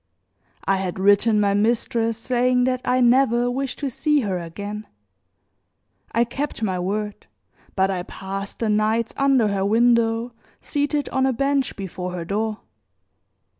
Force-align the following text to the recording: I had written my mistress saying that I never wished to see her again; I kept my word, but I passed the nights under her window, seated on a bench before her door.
I 0.65 0.77
had 0.77 0.97
written 0.97 1.39
my 1.39 1.53
mistress 1.53 2.17
saying 2.17 2.63
that 2.63 2.81
I 2.83 3.01
never 3.01 3.51
wished 3.51 3.77
to 3.77 3.89
see 3.91 4.21
her 4.21 4.39
again; 4.39 4.87
I 6.11 6.23
kept 6.23 6.63
my 6.63 6.79
word, 6.79 7.27
but 7.75 7.91
I 7.91 8.01
passed 8.01 8.57
the 8.57 8.69
nights 8.69 9.13
under 9.15 9.49
her 9.49 9.63
window, 9.63 10.31
seated 10.59 11.07
on 11.09 11.27
a 11.27 11.33
bench 11.33 11.75
before 11.75 12.13
her 12.13 12.25
door. 12.25 12.61